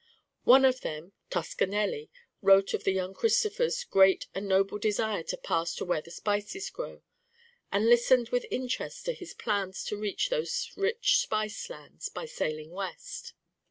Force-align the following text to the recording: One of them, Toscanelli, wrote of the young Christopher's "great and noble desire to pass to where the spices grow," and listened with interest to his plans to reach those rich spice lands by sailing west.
One 0.45 0.65
of 0.65 0.81
them, 0.81 1.11
Toscanelli, 1.29 2.09
wrote 2.41 2.73
of 2.73 2.85
the 2.85 2.91
young 2.91 3.13
Christopher's 3.13 3.83
"great 3.83 4.25
and 4.33 4.47
noble 4.47 4.79
desire 4.79 5.21
to 5.25 5.37
pass 5.37 5.75
to 5.75 5.85
where 5.85 6.01
the 6.01 6.09
spices 6.09 6.71
grow," 6.71 7.03
and 7.71 7.85
listened 7.87 8.29
with 8.29 8.47
interest 8.49 9.05
to 9.05 9.13
his 9.13 9.35
plans 9.35 9.83
to 9.83 9.97
reach 9.97 10.29
those 10.31 10.71
rich 10.75 11.19
spice 11.19 11.69
lands 11.69 12.09
by 12.09 12.25
sailing 12.25 12.71
west. 12.71 13.33